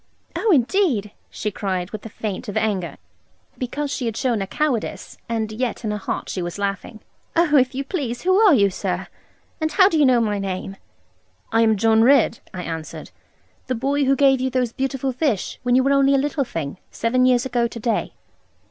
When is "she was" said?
6.27-6.57